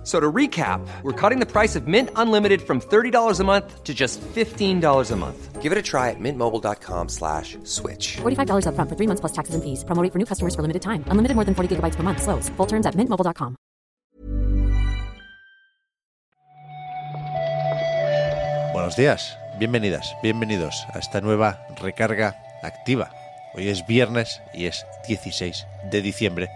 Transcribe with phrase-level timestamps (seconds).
[0.00, 3.84] F- So to recap, we're cutting the price of Mint Unlimited from $30 a month
[3.84, 5.60] to just $15 a month.
[5.60, 8.16] Give it a try at mintmobile.com slash switch.
[8.22, 9.84] $45 upfront for three months plus taxes and fees.
[9.84, 11.04] Promo rate for new customers for limited time.
[11.12, 12.22] Unlimited more than 40 gigabytes per month.
[12.22, 12.48] Slows.
[12.56, 13.56] Full terms at mintmobile.com.
[18.72, 23.10] Buenos días, bienvenidas, bienvenidos a esta nueva recarga activa.
[23.54, 26.48] Hoy es viernes y es 16 de diciembre.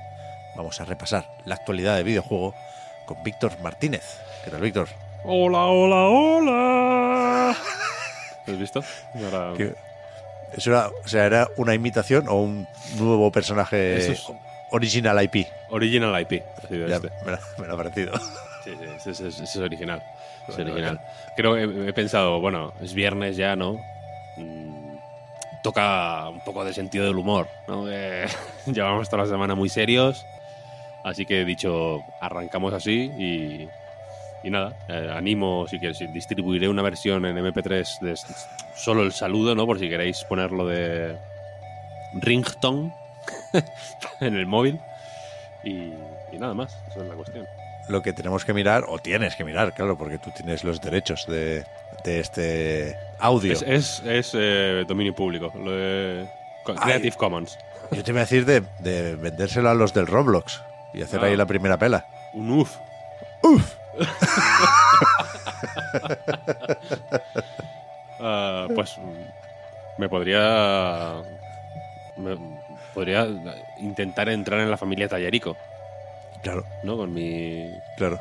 [0.56, 2.54] Vamos a repasar la actualidad de videojuego
[3.06, 4.18] con Víctor Martínez.
[4.44, 4.88] ¿Qué tal, Víctor?
[5.24, 7.50] Hola, hola, hola.
[8.46, 8.82] ¿Has visto?
[9.14, 9.74] Ahora- ¿Qué-
[10.56, 14.26] ¿Eso era, o sea, era una imitación o un nuevo personaje Eso es-
[14.70, 15.46] original IP?
[15.70, 16.42] Original IP.
[16.62, 17.10] ha sido Ya, este.
[17.24, 18.12] me, lo- me lo ha parecido.
[18.62, 18.72] Sí,
[19.12, 20.02] sí, es original.
[20.48, 21.00] Es Bueno, original.
[21.36, 23.80] Creo que he pensado, bueno, es viernes ya, ¿no?
[24.36, 24.96] Mm,
[25.62, 27.86] toca un poco de sentido del humor, ¿no?
[27.86, 28.26] Que
[28.66, 30.24] llevamos toda la semana muy serios.
[31.04, 33.68] Así que he dicho, arrancamos así y,
[34.42, 38.18] y nada, eh, animo, si quieres, distribuiré una versión en MP3 de
[38.74, 39.66] solo el saludo, ¿no?
[39.66, 41.14] Por si queréis ponerlo de
[42.14, 42.94] ringtone
[44.20, 44.80] en el móvil.
[45.62, 45.92] Y,
[46.32, 47.46] y nada más, esa es la cuestión.
[47.90, 51.26] Lo que tenemos que mirar, o tienes que mirar, claro, porque tú tienes los derechos
[51.26, 51.64] de,
[52.02, 53.52] de este audio.
[53.52, 56.26] Es, es, es, eh, dominio público, lo de
[56.66, 56.76] Ay.
[56.76, 57.58] Creative Commons.
[57.92, 60.62] Yo te iba a decir de, de vendérselo a los del Roblox
[60.94, 61.26] y hacer Ah.
[61.26, 62.06] ahí la primera pela.
[62.32, 62.76] Un uf.
[68.20, 68.96] Ah, pues
[69.98, 71.14] me podría.
[72.16, 72.38] me-
[72.94, 73.26] podría
[73.78, 75.56] intentar entrar en la familia Tallarico,
[76.42, 76.96] Claro, ¿no?
[76.96, 78.20] Con mi, claro.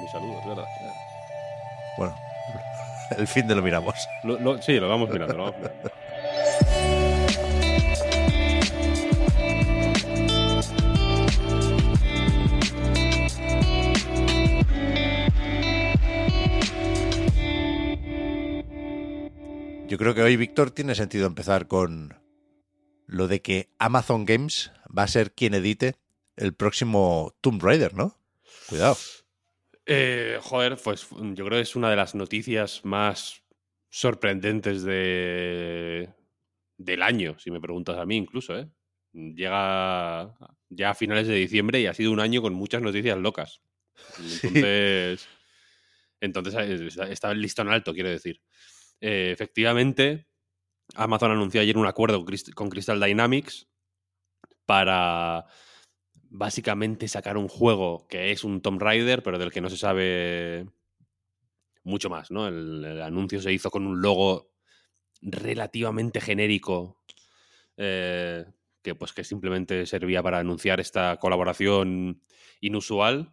[0.00, 0.64] mi saludo, ¿verdad?
[1.98, 2.16] Bueno,
[3.18, 3.94] el fin de lo miramos.
[4.22, 5.90] Lo- lo- sí, lo vamos mirando, lo vamos mirando.
[19.90, 22.14] Yo creo que hoy, Víctor, tiene sentido empezar con
[23.08, 25.96] lo de que Amazon Games va a ser quien edite
[26.36, 28.16] el próximo Tomb Raider, ¿no?
[28.68, 28.96] Cuidado.
[29.86, 33.42] Eh, joder, pues yo creo que es una de las noticias más
[33.88, 36.08] sorprendentes de,
[36.78, 38.68] del año, si me preguntas a mí incluso, ¿eh?
[39.12, 40.36] Llega
[40.68, 43.60] ya a finales de diciembre y ha sido un año con muchas noticias locas.
[44.44, 45.28] Entonces,
[46.20, 48.40] entonces eh, está, está el listón alto, quiero decir.
[49.00, 50.26] Eh, efectivamente,
[50.94, 52.24] Amazon anunció ayer un acuerdo
[52.54, 53.68] con Crystal Dynamics
[54.66, 55.46] para
[56.28, 60.66] básicamente sacar un juego que es un Tomb Raider, pero del que no se sabe
[61.82, 62.46] mucho más, ¿no?
[62.46, 64.50] El, el anuncio se hizo con un logo
[65.22, 67.02] relativamente genérico,
[67.76, 68.44] eh,
[68.82, 72.22] que pues que simplemente servía para anunciar esta colaboración
[72.60, 73.32] inusual,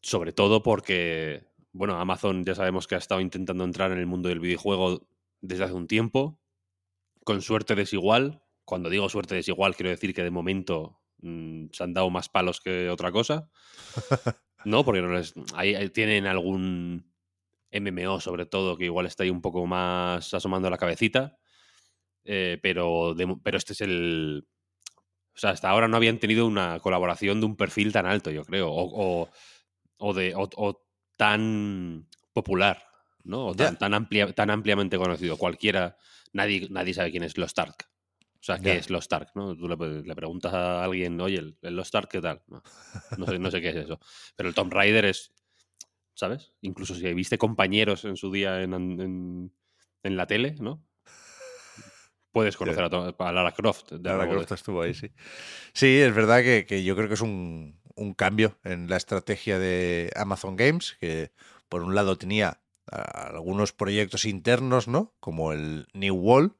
[0.00, 4.28] sobre todo porque, bueno, Amazon ya sabemos que ha estado intentando entrar en el mundo
[4.28, 5.06] del videojuego
[5.40, 6.40] desde hace un tiempo,
[7.24, 8.42] con suerte desigual.
[8.64, 12.60] Cuando digo suerte desigual, quiero decir que de momento mm, se han dado más palos
[12.60, 13.50] que otra cosa.
[14.64, 17.12] No, porque no les, ahí, ahí tienen algún
[17.70, 21.38] MMO, sobre todo, que igual está ahí un poco más asomando la cabecita.
[22.24, 24.48] Eh, pero, de pero este es el.
[25.36, 28.44] O sea, hasta ahora no habían tenido una colaboración de un perfil tan alto, yo
[28.44, 28.68] creo.
[28.72, 29.30] O, o,
[29.98, 30.85] o de, o
[31.16, 32.82] tan popular,
[33.24, 33.46] ¿no?
[33.46, 35.36] O tan, tan, amplia, tan ampliamente conocido.
[35.36, 35.96] Cualquiera.
[36.32, 37.88] Nadie, nadie sabe quién es Lost Ark.
[38.38, 39.30] O sea, ¿qué es Lost Ark?
[39.34, 39.56] ¿no?
[39.56, 42.42] Tú le, le preguntas a alguien, oye, ¿el, el Lost Ark qué tal?
[42.46, 42.62] No,
[43.18, 43.98] no sé, no sé qué es eso.
[44.36, 45.32] Pero el Tomb Raider es.
[46.14, 46.52] ¿Sabes?
[46.62, 49.52] Incluso si viste compañeros en su día en, en,
[50.02, 50.82] en la tele, ¿no?
[52.30, 52.86] Puedes conocer a,
[53.18, 53.92] a Lara Croft.
[53.92, 55.10] de Lara Croft estuvo ahí, sí.
[55.72, 59.58] Sí, es verdad que, que yo creo que es un, un cambio en la estrategia
[59.58, 61.32] de Amazon Games, que
[61.68, 65.12] por un lado tenía algunos proyectos internos, ¿no?
[65.18, 66.54] Como el New Wall,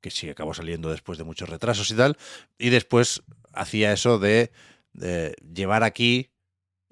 [0.00, 2.16] que sí acabó saliendo después de muchos retrasos y tal,
[2.58, 3.22] y después
[3.52, 4.52] hacía eso de,
[4.92, 6.30] de llevar aquí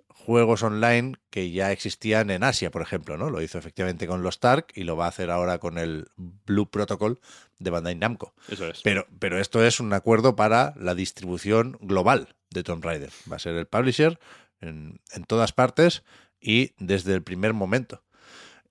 [0.09, 3.31] juegos online que ya existían en Asia, por ejemplo, ¿no?
[3.31, 6.71] Lo hizo efectivamente con los Ark y lo va a hacer ahora con el Blue
[6.71, 7.21] Protocol
[7.59, 8.35] de Bandai Namco.
[8.49, 8.81] Eso es.
[8.83, 13.11] Pero, pero esto es un acuerdo para la distribución global de Tomb Raider.
[13.31, 14.19] Va a ser el publisher
[14.61, 16.03] en, en todas partes
[16.41, 18.05] y desde el primer momento.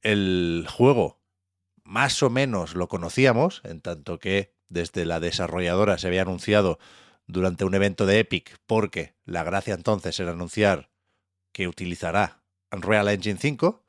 [0.01, 1.22] El juego
[1.83, 6.80] más o menos lo conocíamos, en tanto que desde la desarrolladora se había anunciado
[7.28, 10.89] durante un evento de Epic, porque la gracia entonces era anunciar
[11.54, 13.84] que utilizará Unreal Engine 5,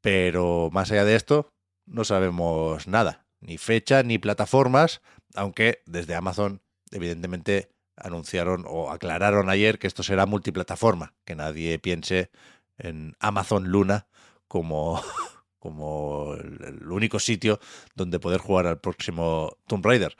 [0.00, 1.48] pero más allá de esto,
[1.86, 5.00] no sabemos nada, ni fecha ni plataformas,
[5.34, 12.30] aunque desde Amazon, evidentemente, anunciaron o aclararon ayer que esto será multiplataforma, que nadie piense
[12.78, 14.06] en Amazon Luna
[14.48, 15.00] como,
[15.58, 17.60] como el, único sitio
[17.94, 20.16] donde poder jugar al próximo Tomb Raider.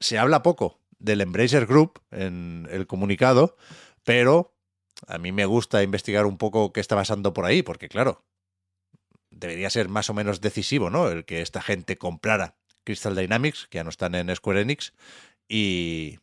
[0.00, 3.56] Se habla poco del Embracer Group en el comunicado,
[4.04, 4.54] pero
[5.06, 8.24] a mí me gusta investigar un poco qué está pasando por ahí, porque claro,
[9.30, 11.08] debería ser más o menos decisivo, ¿no?
[11.08, 14.92] El que esta gente comprara Crystal Dynamics, que ya no están en Square Enix,
[15.48, 16.18] y,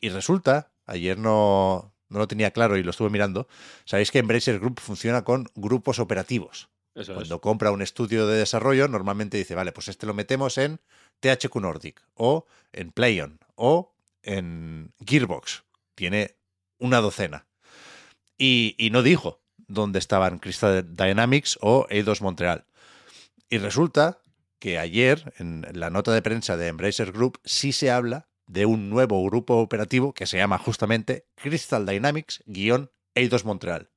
[0.00, 3.48] y resulta, ayer no, no lo tenía claro y lo estuve mirando,
[3.84, 6.68] sabéis que Embracer Group funciona con grupos operativos.
[6.94, 7.16] Eso es.
[7.16, 10.80] Cuando compra un estudio de desarrollo, normalmente dice, vale, pues este lo metemos en
[11.20, 15.64] THQ Nordic, o en PlayOn, o en Gearbox.
[15.94, 16.36] Tiene
[16.78, 17.46] una docena.
[18.38, 22.64] Y, y no dijo dónde estaban Crystal Dynamics o Eidos Montreal.
[23.48, 24.20] Y resulta
[24.58, 28.90] que ayer, en la nota de prensa de Embracer Group, sí se habla de un
[28.90, 33.90] nuevo grupo operativo que se llama justamente Crystal Dynamics-Eidos Montreal.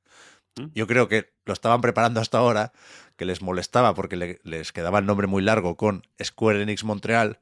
[0.57, 0.65] ¿Mm?
[0.73, 2.71] Yo creo que lo estaban preparando hasta ahora,
[3.15, 7.39] que les molestaba porque le- les quedaba el nombre muy largo con Square Enix Montreal.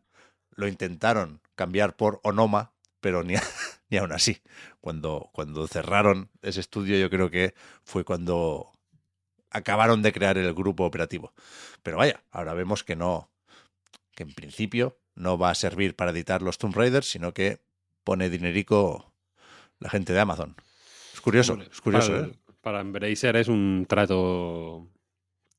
[0.52, 3.36] Lo intentaron cambiar por Onoma, pero ni,
[3.90, 4.42] ni aún así.
[4.82, 8.72] Cuando, cuando cerraron ese estudio, yo creo que fue cuando
[9.50, 11.34] acabaron de crear el grupo operativo.
[11.84, 13.30] Pero vaya, ahora vemos que no,
[14.16, 17.60] que en principio no va a servir para editar los Tomb Raiders, sino que
[18.04, 19.12] pone dinerico
[19.80, 20.56] la gente de Amazon.
[21.14, 22.40] Es curioso, es curioso, para, ¿eh?
[22.62, 24.88] para Embracer es un trato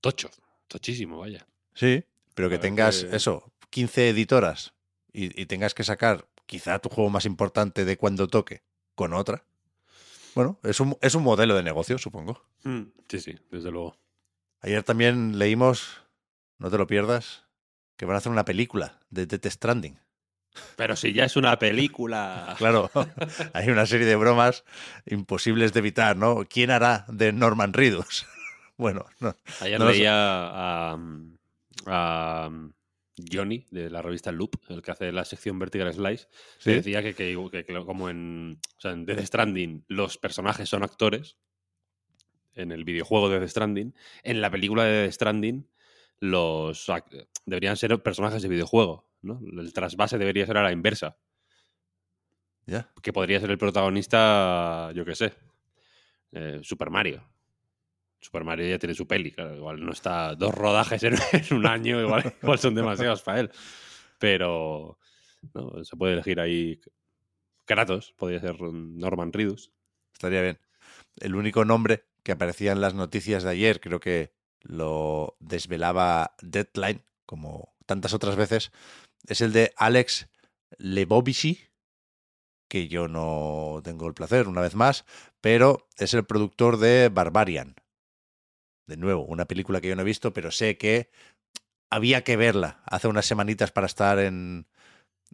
[0.00, 0.30] tocho,
[0.68, 1.46] tochísimo, vaya.
[1.74, 4.72] Sí, pero que tengas eso, 15 editoras
[5.12, 8.62] y, y tengas que sacar quizá tu juego más importante de cuando toque
[8.94, 9.44] con otra.
[10.34, 12.42] Bueno, es un, es un modelo de negocio, supongo.
[12.62, 13.96] Mm, Sí, sí, desde luego.
[14.60, 16.02] Ayer también leímos,
[16.58, 17.44] no te lo pierdas,
[17.98, 19.98] que van a hacer una película de Death Stranding.
[20.76, 22.54] Pero si ya es una película.
[22.58, 22.90] Claro,
[23.52, 24.64] hay una serie de bromas
[25.06, 26.44] imposibles de evitar, ¿no?
[26.48, 28.26] ¿Quién hará de Norman Reedus?
[28.78, 30.96] Bueno, no, Ayer no leía a,
[31.86, 32.50] a
[33.32, 36.28] Johnny de la revista Loop, el que hace la sección Vertical Slice,
[36.58, 36.70] ¿Sí?
[36.70, 40.68] que decía que, que- que- que como en, o sea, en Death Stranding los personajes
[40.68, 41.36] son actores,
[42.54, 45.68] en el videojuego de Death Stranding, en la película de Death Stranding
[46.20, 46.86] los
[47.46, 49.40] deberían ser personajes de videojuego, ¿no?
[49.60, 51.16] El trasvase debería ser a la inversa,
[52.66, 52.90] ya.
[53.02, 55.32] que podría ser el protagonista, yo qué sé,
[56.32, 57.24] eh, Super Mario.
[58.20, 61.66] Super Mario ya tiene su peli, claro, igual no está dos rodajes en, en un
[61.66, 63.50] año, igual, igual son demasiados para él.
[64.18, 64.98] Pero
[65.54, 65.84] ¿no?
[65.84, 66.80] se puede elegir ahí
[67.64, 69.72] Kratos, podría ser Norman Reedus.
[70.12, 70.58] Estaría bien.
[71.16, 74.32] El único nombre que aparecía en las noticias de ayer, creo que
[74.62, 78.72] lo desvelaba Deadline, como tantas otras veces,
[79.26, 80.28] es el de Alex
[80.78, 81.60] Lebovici,
[82.68, 85.04] que yo no tengo el placer, una vez más,
[85.40, 87.76] pero es el productor de Barbarian.
[88.86, 91.10] De nuevo, una película que yo no he visto, pero sé que
[91.90, 94.66] había que verla hace unas semanitas para estar en,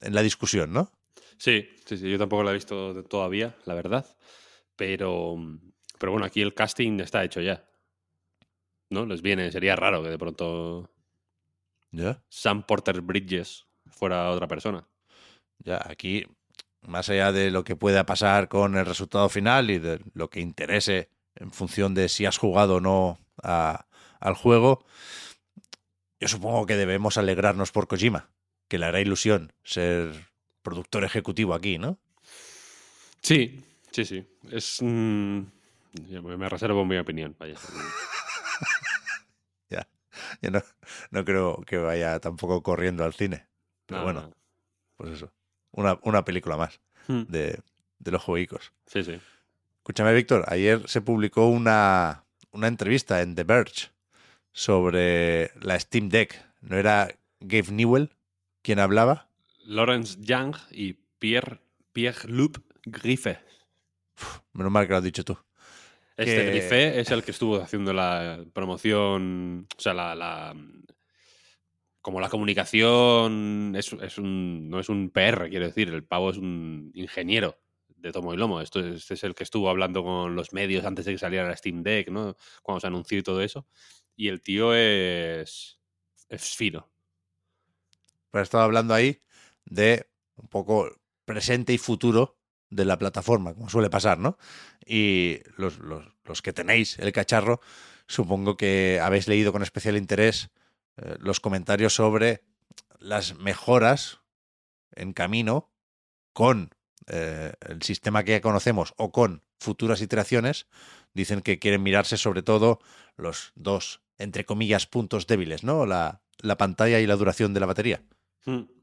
[0.00, 0.92] en la discusión, ¿no?
[1.38, 4.06] Sí, sí, sí, yo tampoco la he visto todavía, la verdad.
[4.76, 5.36] Pero,
[5.98, 7.64] pero bueno, aquí el casting está hecho ya.
[8.94, 9.06] ¿No?
[9.06, 10.88] Les viene, sería raro que de pronto
[11.90, 12.22] Ya.
[12.28, 14.86] Sam Porter Bridges fuera otra persona.
[15.58, 16.24] Ya, aquí,
[16.82, 20.40] más allá de lo que pueda pasar con el resultado final y de lo que
[20.40, 23.86] interese en función de si has jugado o no a-
[24.20, 24.84] al juego,
[26.20, 28.30] yo supongo que debemos alegrarnos por Kojima,
[28.68, 30.12] que le hará ilusión ser
[30.62, 31.98] productor ejecutivo aquí, ¿no?
[33.22, 34.24] Sí, sí, sí.
[34.50, 34.78] Es.
[34.82, 35.40] mm,
[36.10, 37.56] yo me me reservo mi opinión, vaya.
[40.42, 40.62] Yo no,
[41.10, 43.46] no creo que vaya tampoco corriendo al cine.
[43.86, 44.32] Pero No, bueno, no.
[44.96, 45.32] pues eso,
[45.72, 47.60] una, una película más Mm, de,
[47.98, 48.72] de los jueguicos.
[48.86, 49.20] Sí, sí.
[49.78, 53.90] Escúchame, Víctor, ayer se publicó una, una entrevista en The Verge
[54.52, 56.42] sobre la Steam Deck.
[56.62, 58.10] ¿No era Gabe Newell
[58.62, 59.28] quien hablaba?
[59.66, 61.60] Lawrence Young y Pierre,
[61.92, 63.38] Pierre Loup Griffe.
[64.54, 65.36] Menos mal que lo has dicho tú.
[66.16, 69.66] Este Que- Griffe es el que estuvo haciendo la promoción.
[69.76, 70.14] O sea, la.
[70.14, 70.54] la-
[72.00, 75.88] como la comunicación es, es un, no es un PR, quiero decir.
[75.88, 78.60] El pavo es un ingeniero de tomo y lomo.
[78.60, 81.48] Esto, es- este es el que estuvo hablando con los medios antes de que saliera
[81.48, 82.36] la Steam Deck, ¿no?
[82.62, 83.66] Cuando se anunció y todo eso.
[84.16, 85.78] Y el tío es.
[86.28, 86.90] Es fino.
[88.30, 89.22] Pero estaba hablando ahí
[89.64, 90.06] de
[90.36, 90.90] un poco
[91.24, 92.36] presente y futuro
[92.74, 94.36] de la plataforma, como suele pasar, ¿no?
[94.86, 97.60] Y los, los- los que tenéis el cacharro,
[98.06, 100.50] supongo que habéis leído con especial interés
[100.96, 102.42] eh, los comentarios sobre
[102.98, 104.20] las mejoras
[104.94, 105.70] en camino
[106.32, 106.70] con
[107.06, 110.66] eh, el sistema que ya conocemos o con futuras iteraciones.
[111.12, 112.80] Dicen que quieren mirarse sobre todo
[113.16, 115.86] los dos, entre comillas, puntos débiles, ¿no?
[115.86, 118.02] La, la pantalla y la duración de la batería.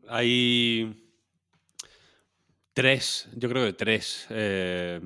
[0.08, 1.11] Hay
[2.74, 5.02] tres, yo creo que tres eh,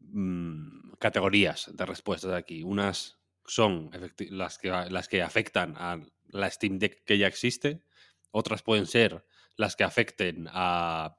[0.00, 2.62] mm, categorías de respuestas aquí.
[2.62, 3.90] Unas son
[4.30, 7.82] las que, las que afectan a la Steam Deck que ya existe,
[8.30, 9.24] otras pueden ser
[9.56, 11.16] las que afecten a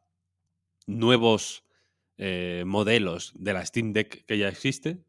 [0.85, 1.65] nuevos
[2.17, 5.03] eh, modelos de la Steam Deck que ya existe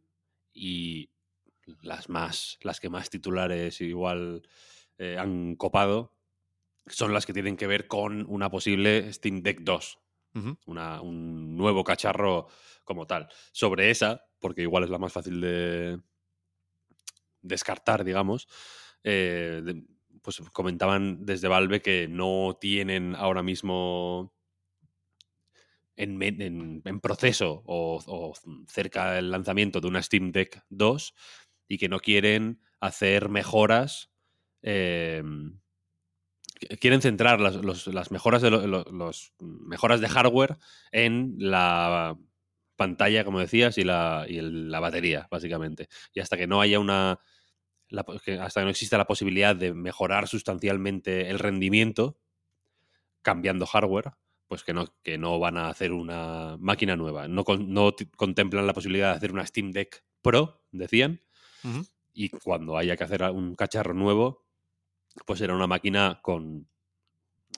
[0.53, 1.11] y
[1.83, 4.43] las más las que más titulares igual
[4.99, 6.15] eh, han copado
[6.91, 9.99] son las que tienen que ver con una posible Steam Deck 2,
[10.35, 10.59] Ujú.
[10.67, 12.49] una- un nuevo cacharro
[12.85, 13.29] como tal.
[13.53, 16.01] Sobre esa, porque igual es la más fácil de
[17.43, 18.49] descartar, digamos,
[19.05, 19.85] eh, de-
[20.23, 24.35] pues comentaban desde Valve que no tienen ahora mismo
[25.97, 28.35] en, me- en- en proceso o, o
[28.69, 31.15] cerca del lanzamiento de una Steam Deck 2
[31.69, 34.11] y que no quieren hacer mejoras.
[34.63, 35.23] eh,
[36.81, 40.59] quieren centrar las, los- las mejoras de lo- lo- los mejoras de hardware
[40.93, 42.17] en la
[42.77, 45.89] pantalla, como decías, y la, y el- la batería, básicamente.
[46.15, 47.19] Y hasta que no haya una.
[47.89, 48.05] la
[48.41, 52.21] hasta que no exista la posibilidad de mejorar sustancialmente el rendimiento
[53.23, 54.13] cambiando hardware,
[54.47, 57.29] pues que no, que no van a hacer una máquina nueva.
[57.29, 61.21] No, no contemplan la posibilidad de hacer una Steam Deck Pro, decían,
[62.15, 64.47] y cuando haya que hacer un cacharro nuevo,
[65.27, 66.69] pues será una máquina con,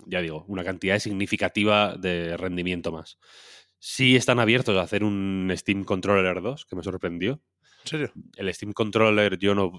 [0.07, 3.19] ya digo, una cantidad significativa de rendimiento más.
[3.79, 7.41] Sí están abiertos a hacer un Steam Controller 2, que me sorprendió.
[7.83, 8.13] ¿En serio?
[8.37, 9.73] El Steam Controller yo no,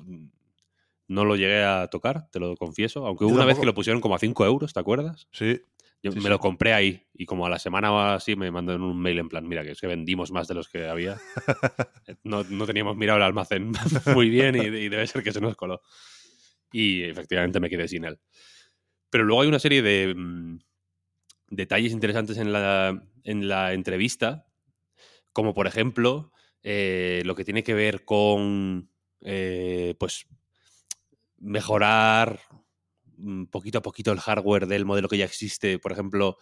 [1.08, 4.01] no lo llegué a tocar, te lo confieso, aunque hubo una vez que lo pusieron
[4.01, 5.27] como a 5 euros, ¿te acuerdas?
[5.32, 5.62] Sí.
[6.01, 6.30] Yo Sí, me sí.
[6.30, 9.30] lo compré ahí y como a la semana o así me mandaron un mail en
[9.30, 11.18] plan, mira, que es que vendimos más de los que había.
[12.25, 13.72] No, no teníamos mirado el almacén
[14.13, 15.82] muy bien y, y debe ser que se nos coló.
[16.74, 18.20] Y efectivamente me quedé sin él.
[19.10, 20.60] Pero luego hay una serie de mm,
[21.50, 24.48] detalles interesantes en la, en la entrevista,
[25.32, 26.32] como por ejemplo
[26.63, 28.89] eh, lo que tiene que ver con
[29.22, 30.25] eh, pues
[31.38, 32.39] mejorar
[33.18, 36.38] mm, poquito a poquito el hardware del modelo que ya existe, por ejemplo,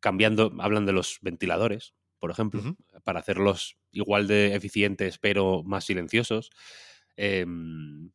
[0.00, 6.50] cambiando, hablan de los ventiladores, por ejemplo, para hacerlos igual de eficientes pero más silenciosos.
[7.16, 8.10] Em,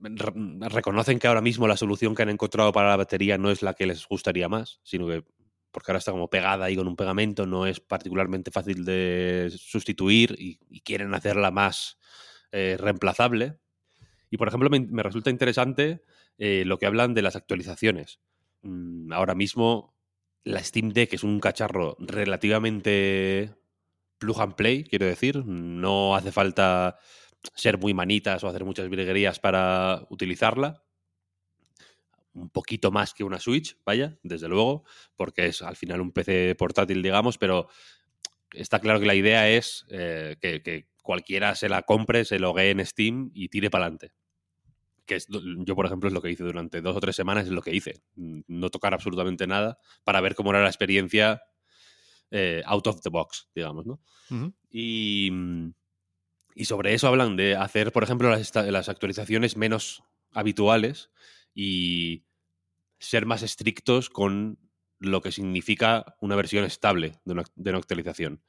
[0.00, 3.74] reconocen que ahora mismo la solución que han encontrado para la batería no es la
[3.74, 5.24] que les gustaría más, sino que
[5.70, 10.34] porque ahora está como pegada ahí con un pegamento, no es particularmente fácil de sustituir
[10.38, 11.98] y, quieren hacerla más
[12.50, 13.58] eh, reemplazable.
[14.30, 16.02] Y por ejemplo, me, me resulta interesante
[16.38, 18.20] eh, lo que hablan de las actualizaciones.
[18.62, 19.94] Mm, ahora mismo
[20.44, 23.54] la Steam Deck es un cacharro relativamente
[24.18, 25.44] plug and play, quiero decir.
[25.44, 26.98] No hace falta
[27.54, 30.82] ser muy manitas o hacer muchas virguerías para utilizarla.
[32.34, 34.84] Un poquito más que una Switch, vaya, desde luego,
[35.16, 37.68] porque es al final un PC portátil, digamos, pero
[38.52, 42.68] está claro que la idea es eh, que, que cualquiera se la compre, se logue
[42.68, 44.12] en Steam y tire para adelante.
[45.06, 47.52] Que es, yo, por ejemplo, es lo que hice durante dos o tres semanas, es
[47.52, 48.02] lo que hice.
[48.16, 51.40] No tocar absolutamente nada para ver cómo era la experiencia
[52.32, 54.00] eh, out of the box, digamos, ¿no?
[54.68, 55.30] Y,
[56.56, 61.10] y sobre eso hablan de hacer, por ejemplo, las, las actualizaciones menos habituales
[61.54, 62.24] y
[62.98, 64.58] ser más estrictos con
[64.98, 68.42] lo que significa una versión estable de una, actualización.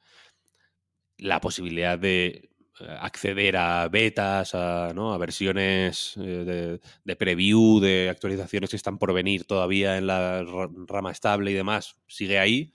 [1.18, 2.48] La posibilidad de
[2.80, 9.44] eh, acceder a betas, a, versiones eh, de, preview, de actualizaciones que están por venir
[9.44, 12.72] todavía en la ra- rama estable y demás, sigue ahí,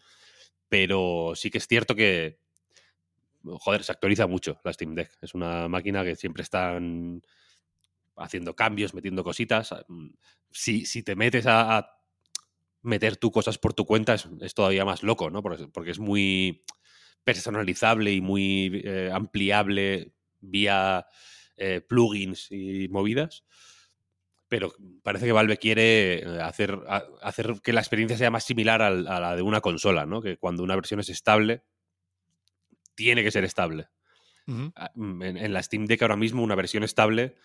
[0.70, 2.43] pero sí que es cierto que,
[3.44, 5.12] joder, se actualiza mucho la Steam Deck.
[5.22, 7.22] Es una máquina que siempre están
[8.16, 9.74] haciendo cambios, metiendo cositas.
[9.88, 10.10] Mm,
[10.52, 11.94] Si, si te metes a,
[12.84, 15.42] meter tú cosas por tu cuenta, es, es todavía más loco, ¿no?
[15.42, 16.64] Porque, es muy
[17.24, 21.08] personalizable y muy eh, ampliable vía
[21.58, 23.46] eh, plugins y movidas.
[24.50, 26.78] Pero parece que Valve quiere eh, hacer,
[27.22, 30.22] hacer que la experiencia sea más similar a la de una consola, ¿no?
[30.22, 31.64] Que cuando una versión es estable,
[32.96, 33.88] tiene que ser estable.
[34.76, 37.36] Ah, mm, En, en la Steam Deck ahora mismo una versión estable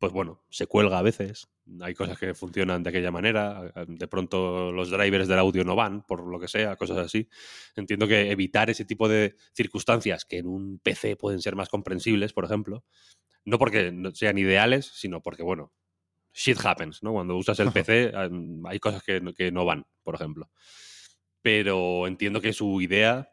[0.00, 1.46] pues bueno, se cuelga a veces.
[1.82, 3.70] Hay cosas que funcionan de aquella manera.
[3.86, 7.28] De pronto los drivers del audio no van, por lo que sea, cosas así.
[7.76, 12.32] Entiendo que evitar ese tipo de circunstancias que en un PC pueden ser más comprensibles,
[12.32, 12.82] por ejemplo,
[13.44, 15.70] no porque sean ideales, sino porque, bueno,
[16.32, 17.12] shit happens, ¿no?
[17.12, 18.12] Cuando usas el PC
[18.64, 20.50] hay cosas que, que no van, por ejemplo.
[21.42, 23.30] Pero entiendo que su idea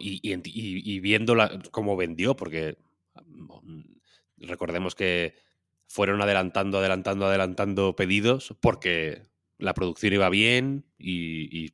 [0.00, 2.76] y, y, y, viéndola cómo vendió, porque
[3.24, 3.80] mm,
[4.38, 5.34] recordemos que
[5.90, 9.22] fueron adelantando, adelantando, adelantando pedidos porque
[9.58, 11.72] la producción iba bien y,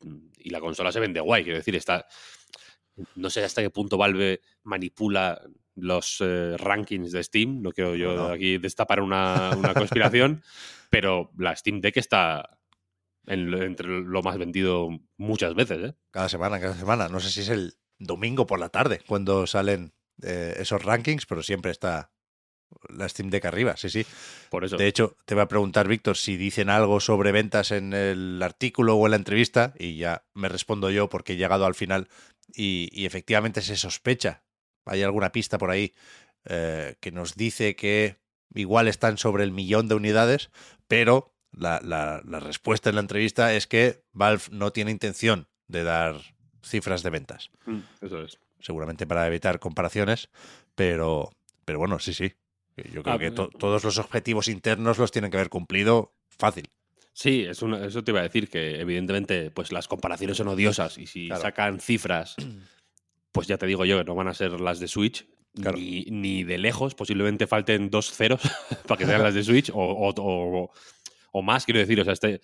[0.51, 1.43] la consola se vende guay.
[1.43, 2.07] Quiero decir, está.
[3.17, 5.43] No sé hasta qué punto Valve manipula
[5.75, 7.61] los eh, rankings de Steam.
[7.61, 10.43] No quiero yo aquí destapar una, una conspiración,
[10.89, 12.59] pero la Steam Deck está
[13.27, 15.91] entre lo más vendido muchas veces.
[15.91, 15.95] ¿eh?
[16.11, 17.09] Cada semana, cada semana.
[17.09, 21.43] No sé si es el domingo por la tarde cuando salen eh, esos rankings, pero
[21.43, 22.11] siempre está
[22.88, 24.07] la Steam Deck arriba, sí, sí.
[24.50, 24.76] Por eso.
[24.76, 28.97] De hecho, te va a preguntar, Víctor, si dicen algo sobre ventas en el artículo
[28.97, 32.09] o en la entrevista, y ya me respondo yo porque he llegado al final
[32.55, 34.45] y, efectivamente se sospecha.
[34.85, 35.95] Hay alguna pista por ahí
[36.45, 38.19] eh, que nos dice que
[38.55, 40.50] igual están sobre el millón de unidades,
[40.87, 45.83] pero la, la, la respuesta en la entrevista es que Valve no tiene intención de
[45.83, 46.21] dar
[46.68, 47.50] cifras de ventas.
[47.66, 48.38] Mm, eso es.
[48.61, 50.28] Seguramente para evitar comparaciones,
[50.75, 51.30] pero,
[51.64, 52.32] pero bueno, sí, sí.
[52.92, 56.70] Yo creo ah, que pues, todos los objetivos internos los tienen que haber cumplido fácil.
[57.12, 61.06] Sí, es eso te iba a decir, que evidentemente pues las comparaciones son odiosas y
[61.06, 62.37] si sacan cifras,
[63.32, 66.58] pues ya te digo yo que no van a ser las de Switch, ni, de
[66.58, 68.42] lejos, posiblemente falten dos ceros
[68.87, 70.70] para que sean las de Switch o,
[71.32, 72.42] o, más, quiero decir, o sea, este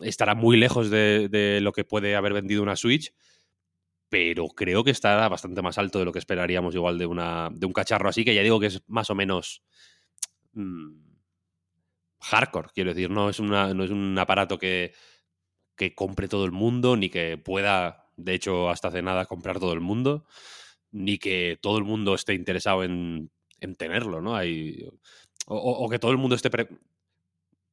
[0.00, 3.12] estará muy lejos de, de, lo que puede haber vendido una Switch,
[4.08, 7.66] pero creo que está bastante más alto de lo que esperaríamos igual de, una, de
[7.66, 9.62] un cacharro así, que ya digo que es más o menos
[10.52, 11.06] mm,
[12.20, 14.92] hardcore, quiero decir, no es, una, no es un aparato que,
[15.76, 19.72] que compre todo el mundo, ni que pueda, de hecho, hasta hace nada comprar todo
[19.72, 20.26] el mundo,
[20.90, 24.36] ni que todo el mundo esté interesado en, en tenerlo, ¿no?
[24.36, 24.88] Hay,
[25.46, 26.50] o, que todo el mundo esté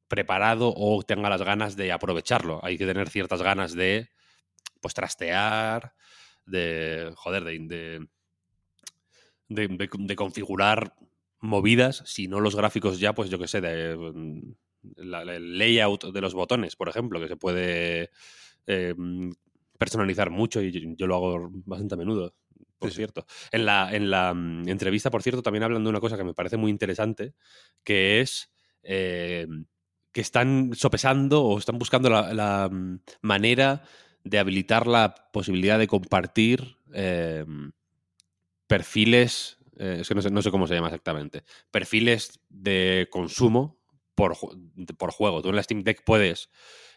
[0.08, 2.60] preparado o tenga las ganas de aprovecharlo.
[2.64, 4.10] Hay que tener ciertas ganas de
[4.80, 5.94] pues trastear,
[6.46, 8.06] de, joder, de,
[9.48, 10.94] de, configurar
[11.40, 14.54] movidas, si no los gráficos ya, pues yo qué sé, de, mm,
[14.96, 18.10] el layout de los botones, por ejemplo, que se puede
[18.66, 19.32] em,
[19.78, 22.34] personalizar mucho y yo, lo hago bastante a menudo,
[22.78, 23.26] por cierto.
[23.50, 26.34] En la, en la mm, entrevista, por cierto, también hablan de una cosa que me
[26.34, 27.34] parece muy interesante,
[27.82, 28.50] que es...
[28.82, 29.66] Em,
[30.12, 33.82] que están sopesando o están buscando la mm, manera
[34.24, 37.72] de habilitar la posibilidad de compartir em,
[38.66, 43.78] perfiles, eh, es que no sé, cómo se llama exactamente, perfiles de consumo
[44.14, 44.36] por,
[44.98, 45.42] por juego.
[45.42, 46.48] Tú en la Steam Deck puedes,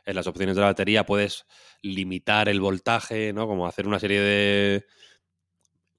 [0.05, 1.45] en las opciones de la batería, puedes
[1.81, 3.45] limitar el voltaje, ¿no?
[3.45, 4.85] Como hacer una serie de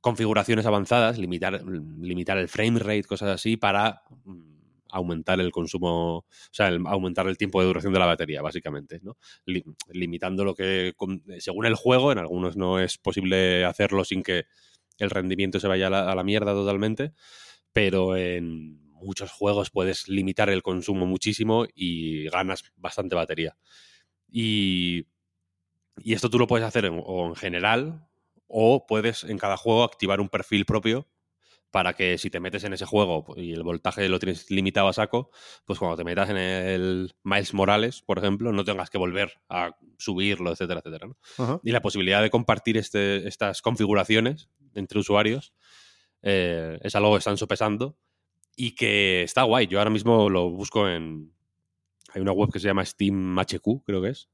[0.00, 4.47] configuraciones avanzadas, limitar, limitar el frame rate, cosas así, para mm,
[4.90, 9.16] aumentar el consumo, o sea, aumentar el tiempo de duración de la batería, básicamente, ¿no?
[9.92, 10.94] limitando lo que,
[11.38, 14.44] según el juego, en algunos no es posible hacerlo sin que
[14.98, 17.12] el rendimiento se vaya a la, mierda totalmente,
[17.72, 23.56] pero en muchos juegos puedes limitar el consumo muchísimo y ganas bastante batería.
[24.28, 25.06] Y,
[25.98, 28.08] y esto tú lo puedes hacer o en general
[28.48, 31.06] o puedes en cada juego activar un perfil propio
[31.70, 34.92] para que si te metes en ese juego y el voltaje lo tienes limitado a
[34.92, 35.30] saco,
[35.64, 39.76] pues cuando te metas en el Miles Morales, por ejemplo, no tengas que volver a
[39.98, 41.10] subirlo, etcétera, etcétera.
[41.62, 45.52] Y la posibilidad de compartir este, estas configuraciones entre usuarios
[46.22, 47.98] eh, es algo que están sopesando
[48.56, 49.66] y que está guay.
[49.66, 51.32] Yo ahora mismo lo busco en...
[52.14, 54.28] Hay una web que se llama Steam HQ, creo que es.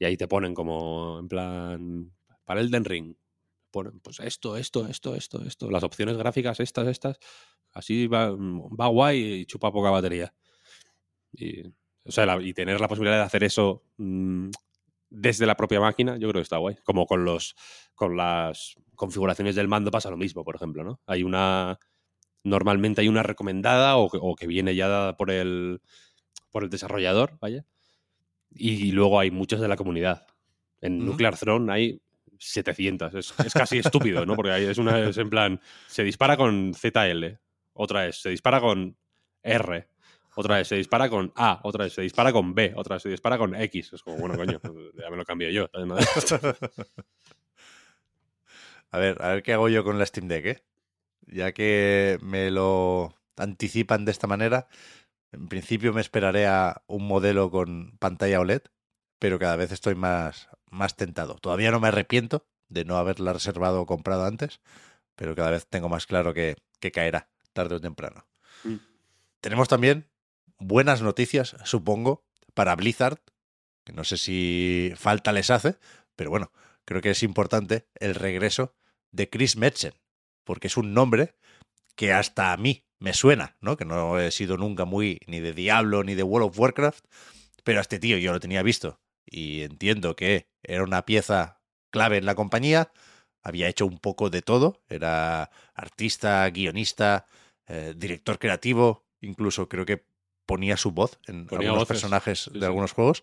[0.00, 2.12] Y ahí te ponen como en plan
[2.44, 3.14] para el Den
[4.02, 7.18] Pues esto, esto, esto, esto, esto, las opciones gráficas, estas, estas,
[7.72, 10.34] así va, mm, va guay y chupa poca batería.
[11.32, 11.66] Y,
[12.04, 14.48] o sea, y tener la posibilidad de hacer eso mm,
[15.10, 16.76] desde la propia máquina, yo creo que está guay.
[16.84, 17.54] Como con los
[17.94, 21.00] con las configuraciones del mando pasa lo mismo, por ejemplo, ¿no?
[21.06, 21.78] Hay una.
[22.44, 25.80] Normalmente hay una recomendada o, que viene ya dada por el.
[26.50, 27.66] por el desarrollador, vaya.
[28.50, 30.26] Y, luego hay muchas de la comunidad.
[30.80, 32.00] En Nuclear Throne hay
[32.38, 33.14] 700.
[33.14, 34.36] Es, casi estúpido, ¿no?
[34.36, 37.38] Porque es una es en plan, se dispara con ZL,
[37.72, 38.96] otra vez, se dispara con
[39.42, 39.88] R,
[40.36, 43.08] otra vez se dispara con A, otra vez se dispara con B, otra vez se
[43.08, 43.92] dispara con X.
[43.92, 45.68] Es como, bueno, coño, pues ya me lo cambio yo.
[48.90, 50.62] a ver, a ver qué hago yo con la Steam Deck, ¿eh?
[51.26, 54.68] Ya que me lo anticipan de esta manera.
[55.32, 58.62] En principio me esperaré a un modelo con pantalla OLED,
[59.18, 61.36] pero cada vez estoy más, más tentado.
[61.36, 64.60] Todavía no me arrepiento de no haberla reservado o comprado antes,
[65.16, 68.26] pero cada vez tengo más claro que, que caerá tarde o temprano.
[68.64, 68.76] Mm.
[69.40, 70.08] Tenemos también
[70.58, 73.20] buenas noticias, supongo, para Blizzard,
[73.84, 75.78] que no sé si falta les hace,
[76.16, 76.52] pero bueno,
[76.84, 78.74] creo que es importante el regreso
[79.12, 79.94] de Chris Metzen,
[80.44, 81.34] porque es un nombre
[81.94, 83.76] que hasta a mí me suena, ¿no?
[83.76, 87.04] Que no he sido nunca muy ni de Diablo ni de World of Warcraft,
[87.64, 91.60] pero a este tío yo lo tenía visto y entiendo que era una pieza
[91.90, 92.92] clave en la compañía,
[93.42, 97.26] había hecho un poco de todo, era artista, guionista,
[97.66, 100.04] eh, director creativo, incluso creo que
[100.46, 102.64] ponía su voz en Ponía algunos voces, personajes sí, de sí.
[102.64, 103.22] algunos juegos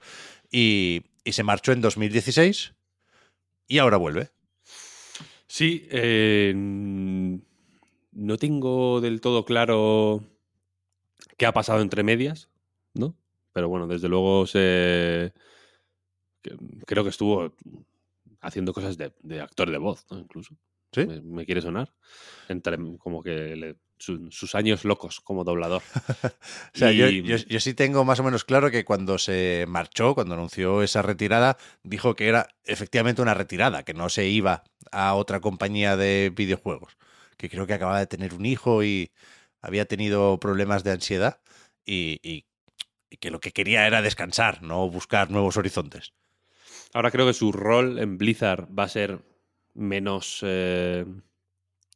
[0.52, 2.74] y, y se marchó en 2016
[3.68, 4.30] y ahora vuelve.
[5.48, 10.24] Sí, eh, no tengo del todo claro
[11.38, 12.50] qué ha pasado entre medias,
[12.94, 13.16] ¿no?
[13.54, 15.34] Pero bueno, desde luego se...
[16.50, 17.54] que- Creo que estuvo
[18.42, 20.20] haciendo cosas de, de actor de voz, ¿no?
[20.20, 20.56] Incluso.
[20.94, 21.06] ¿Sí?
[21.06, 21.92] Me, me quiere sonar.
[22.48, 25.82] Entre, como que le- su- sus años locos como doblador.
[26.74, 29.66] O sea, yo, Y- yo- yo sí tengo más o menos claro que cuando se
[29.68, 34.64] marchó, cuando anunció esa retirada, dijo que era efectivamente una retirada, que no se iba
[34.92, 36.98] a otra compañía de videojuegos,
[37.38, 39.12] que creo que acababa de tener un hijo y
[39.62, 41.42] había tenido problemas de ansiedad
[41.86, 42.46] y, y-
[43.10, 46.14] y que lo que quería era descansar, no buscar nuevos horizontes.
[46.94, 49.20] Ahora creo que su rol en Blizzard va a ser
[49.74, 51.06] menos, eh,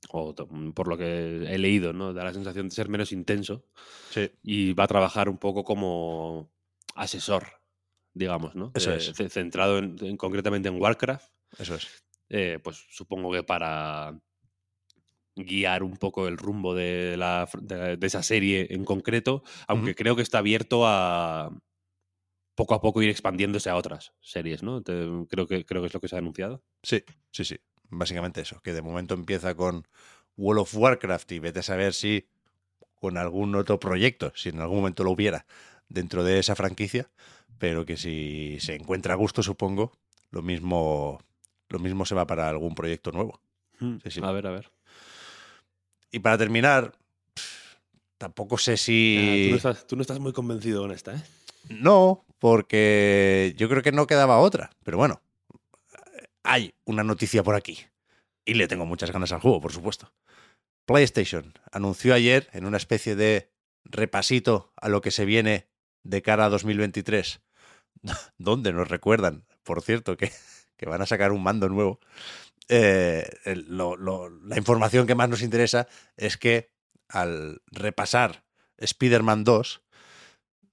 [0.09, 0.33] o
[0.73, 2.13] por lo que he leído, ¿no?
[2.13, 3.65] Da la sensación de ser menos intenso
[4.09, 6.49] Sí, y va a trabajar un poco como
[6.95, 7.61] asesor,
[8.13, 8.71] digamos, ¿no?
[8.73, 9.13] Eso Eh, es.
[9.15, 11.87] ce- Centrado en- en- concretamente en Warcraft, eso es.
[12.29, 14.19] eh, pues supongo que para
[15.35, 20.21] guiar un poco el rumbo de, la, de, esa serie en concreto, aunque creo que
[20.21, 21.49] está abierto a
[22.59, 24.81] poco a poco ir expandiéndose a otras series, ¿no?
[24.81, 26.61] Te- creo, que, creo que es lo que se ha anunciado.
[26.83, 27.57] Sí, sí, sí.
[27.89, 29.87] Básicamente eso, que de momento empieza con
[30.35, 32.27] World of Warcraft y vete a saber si
[32.95, 35.45] con algún otro proyecto, si en algún momento lo hubiera
[35.87, 37.09] dentro de esa franquicia,
[37.57, 39.93] pero que si se encuentra a gusto, supongo,
[40.29, 41.19] lo mismo,
[41.69, 43.39] lo mismo se va para algún proyecto nuevo.
[44.03, 44.21] Sí, sí.
[44.21, 44.69] A ver, a ver.
[46.11, 46.93] Y para terminar,
[48.17, 49.41] tampoco sé Ah, si...
[49.45, 51.23] tú, no estás, tú no estás muy convencido con esta, ¿eh?
[51.69, 54.71] No, porque yo creo que no quedaba otra.
[54.83, 55.21] Pero bueno,
[56.43, 57.85] hay una noticia por aquí.
[58.45, 60.11] Y le tengo muchas ganas al juego, por supuesto.
[60.85, 63.51] PlayStation anunció ayer en una especie de
[63.83, 65.67] repasito a lo que se viene
[66.03, 67.41] de cara a 2023,
[68.37, 70.31] donde nos recuerdan, por cierto, que,
[70.87, 71.99] van a sacar un mando nuevo.
[72.69, 76.71] Eh, la información que más nos interesa es que
[77.07, 78.43] al repasar
[78.77, 79.81] Spider-Man 2,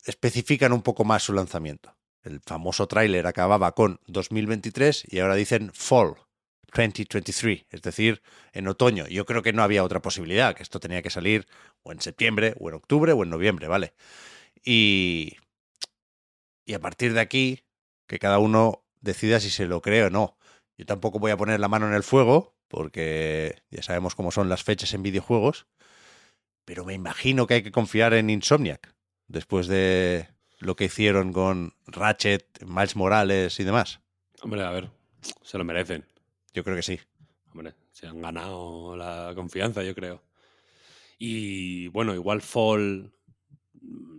[0.06, 1.96] especifican un poco más su lanzamiento.
[2.22, 6.14] El famoso tráiler acababa con 2023 y ahora dicen Fall
[6.72, 9.06] 2023, es decir, en otoño.
[9.08, 11.46] Yo creo que no había otra posibilidad, que esto tenía que salir
[11.82, 13.94] o en septiembre, o en octubre, o en noviembre, ¿vale?
[14.64, 15.36] Y,
[16.64, 17.64] y a partir de aquí,
[18.06, 20.36] que cada uno decida si se lo cree o no.
[20.76, 24.48] Yo tampoco voy a poner la mano en el fuego, porque ya sabemos cómo son
[24.48, 25.66] las fechas en videojuegos,
[26.64, 28.95] pero me imagino que hay que confiar en Insomniac
[29.28, 30.28] después de
[30.60, 34.00] lo que hicieron con Ratchet, Miles Morales y demás.
[34.42, 34.90] Hombre, a ver,
[35.42, 36.04] se lo merecen.
[36.54, 36.98] Yo creo que sí.
[37.52, 40.22] Hombre, se han ganado la confianza, yo creo.
[41.18, 43.12] Y bueno, igual Fall,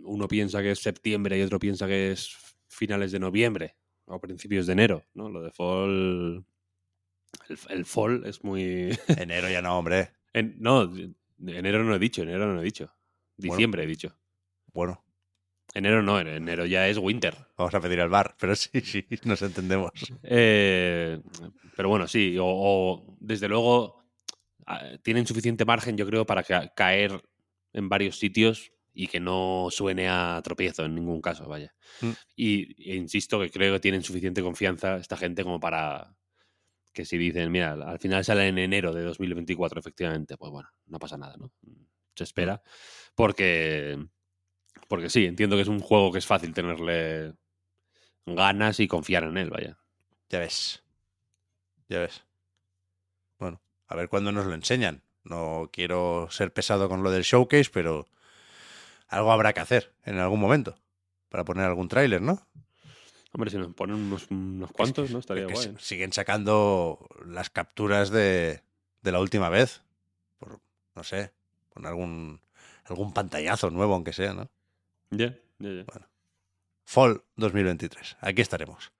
[0.04, 2.36] uno piensa que es septiembre y otro piensa que es
[2.68, 5.28] finales de noviembre o principios de enero, ¿no?
[5.28, 6.44] Lo de Fall.
[7.48, 8.96] El, el Fall es muy.
[9.08, 10.10] Enero ya no, hombre.
[10.32, 10.90] en- no,
[11.46, 12.92] enero no he dicho, enero no he dicho.
[13.36, 14.16] Diciembre he dicho.
[14.78, 15.04] Bueno,
[15.74, 17.34] Enero no, en enero ya es winter.
[17.56, 19.90] vamos a pedir al bar, pero sí, sí, nos entendemos.
[20.22, 21.20] Eh,
[21.76, 24.04] pero bueno, sí, o, o, desde luego
[24.66, 27.20] ah, tienen suficiente margen, yo creo, para ca- caer
[27.72, 31.74] en varios sitios y que no suene a tropiezo en ningún caso, vaya.
[32.00, 32.10] Mm.
[32.36, 36.14] Y e insisto que creo que tienen suficiente confianza esta gente como para
[36.92, 41.00] que si dicen, mira, al final sale en enero de 2024, efectivamente, pues bueno, no
[41.00, 41.50] pasa nada, ¿no?
[42.14, 42.62] Se espera.
[43.16, 43.98] Porque,
[44.88, 47.34] porque sí, entiendo que es un juego que es fácil tenerle
[48.26, 49.78] ganas y confiar en él, vaya.
[50.28, 50.82] Ya ves.
[51.88, 52.24] Ya ves.
[53.38, 55.02] Bueno, a ver cuándo nos lo enseñan.
[55.24, 58.08] No quiero ser pesado con lo del showcase, pero
[59.08, 60.78] algo habrá que hacer en algún momento
[61.28, 62.46] para poner algún tráiler, ¿no?
[63.32, 65.18] Hombre, si nos ponen unos, unos cuantos, ¿no?
[65.18, 65.74] Estaría Que guay.
[65.78, 68.62] si- siguen sacando las capturas de,
[69.02, 69.82] de la última vez.
[70.38, 70.60] Por,
[70.94, 71.32] no sé,
[71.68, 72.40] con algún
[72.84, 74.48] algún pantallazo nuevo, aunque sea, ¿no?
[75.10, 75.84] Ya, ya, ya.
[76.84, 78.16] Fall 2023.
[78.20, 78.92] Aquí estaremos.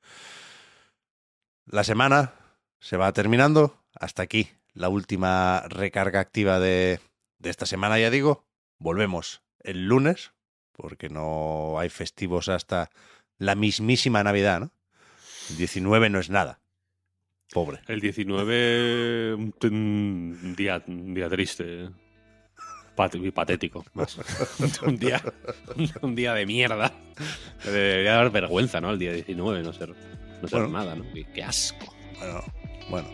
[1.66, 2.34] La semana
[2.80, 3.82] se va terminando.
[3.94, 7.00] Hasta aquí la última recarga activa de,
[7.38, 8.44] de esta semana, ya digo.
[8.78, 10.32] Volvemos el lunes,
[10.72, 12.90] porque no hay festivos hasta
[13.38, 14.70] la mismísima Navidad, ¿no?
[15.50, 16.60] El 19 no es nada.
[17.50, 17.80] Pobre.
[17.86, 21.88] El 19, un, un día, un día triste.
[22.98, 24.18] Pat- y patético, más.
[24.86, 25.22] un, día,
[26.02, 26.92] un día de mierda.
[27.64, 28.90] Debería dar vergüenza, ¿no?
[28.90, 29.90] El día 19, no ser,
[30.42, 30.78] no ser Bueno.
[30.78, 31.04] nada, ¿no?
[31.14, 31.94] Qué, qué asco.
[32.18, 32.42] Bueno,
[32.90, 33.08] bueno.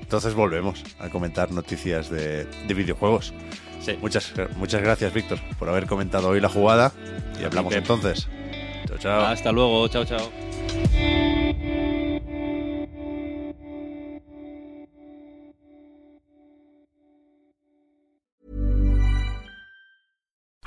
[0.00, 3.34] Entonces volvemos a comentar noticias de, de videojuegos.
[3.80, 3.98] Sí.
[4.00, 6.92] Muchas, muchas gracias, Víctor, por haber comentado hoy la jugada.
[7.38, 8.28] Y hablamos entonces.
[8.88, 9.26] Chao, chao.
[9.26, 10.30] Hasta luego, chao, chao.